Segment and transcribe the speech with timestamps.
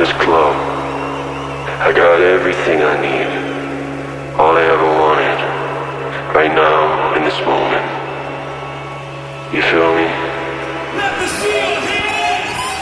[0.00, 0.56] this club.
[1.84, 3.28] I got everything I need.
[4.40, 5.38] All I ever wanted.
[6.34, 7.84] Right now, in this moment.
[9.52, 10.08] You feel me?
[10.96, 12.80] Let me see your hands!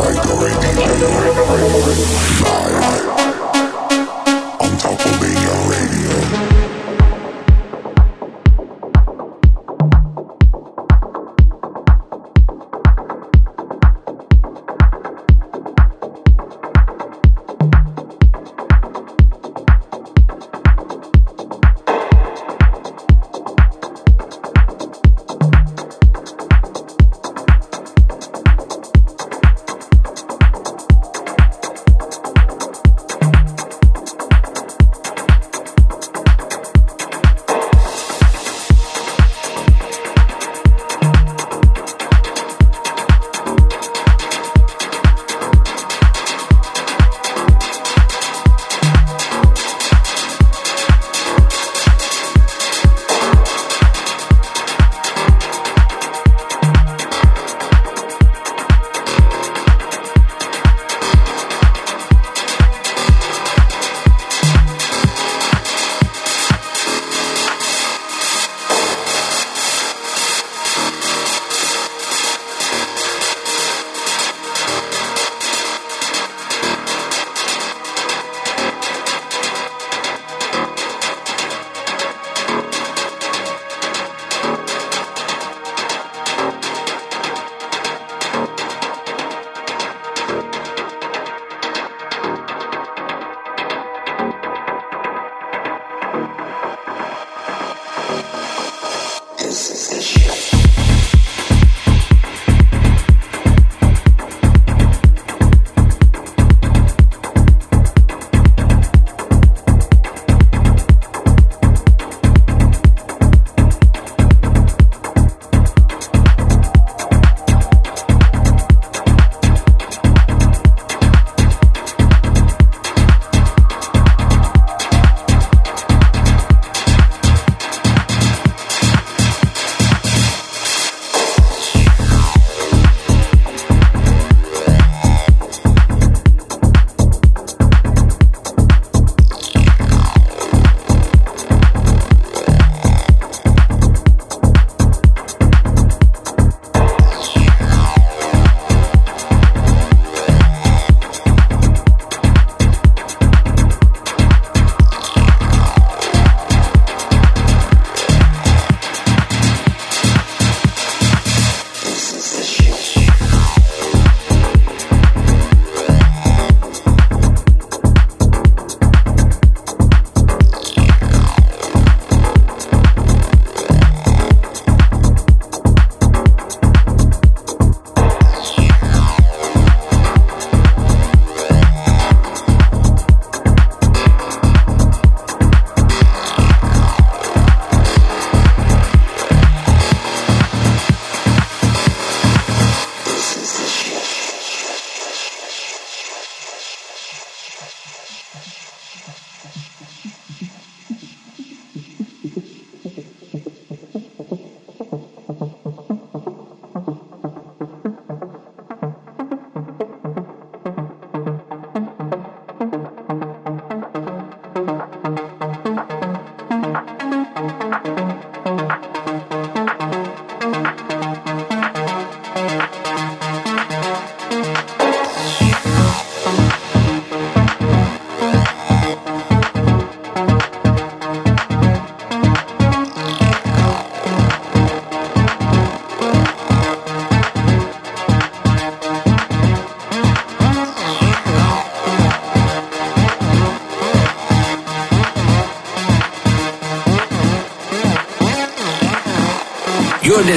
[0.00, 1.38] by Dori DJ live
[4.58, 6.47] on Top of Radio.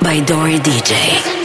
[0.00, 1.35] By Dori DJ.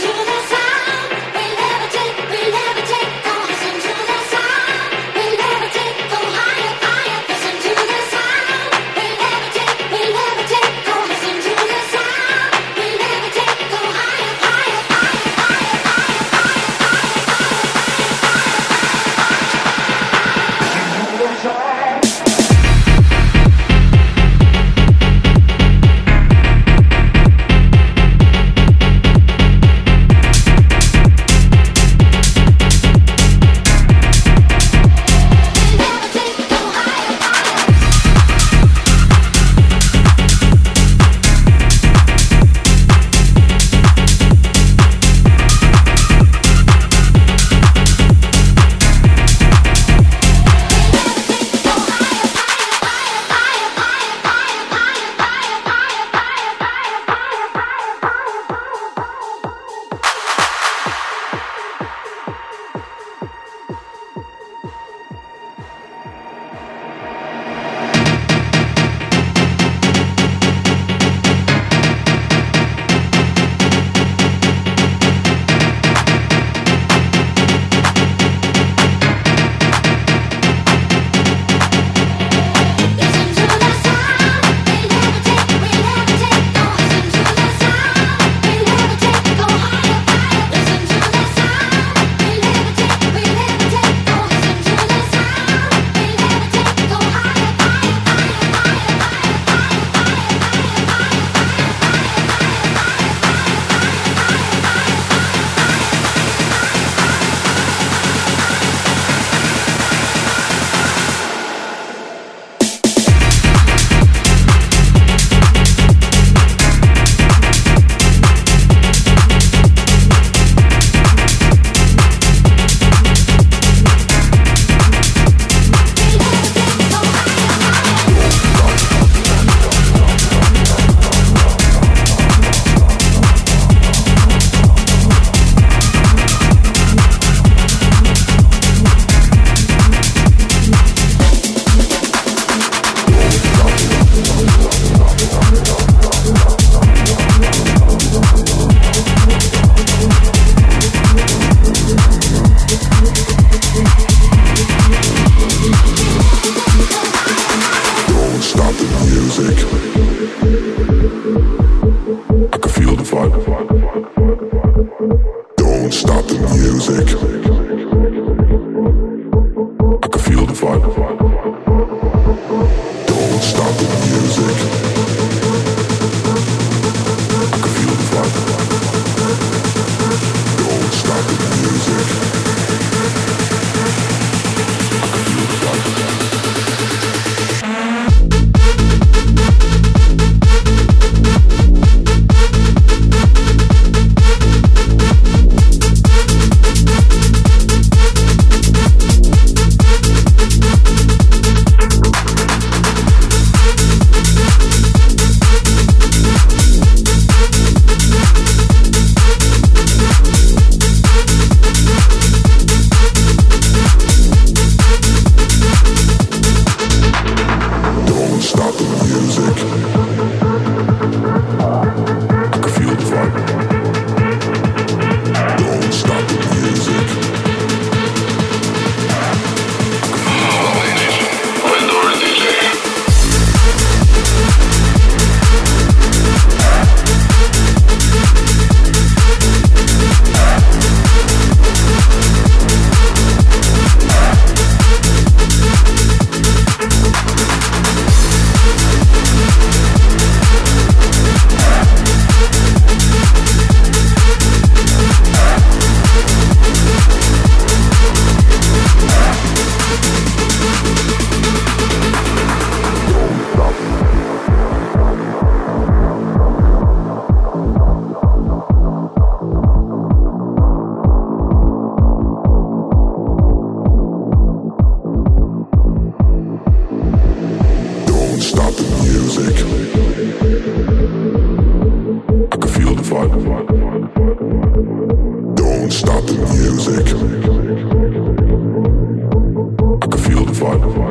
[290.61, 291.10] fight.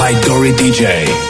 [0.00, 1.29] by Dori DJ.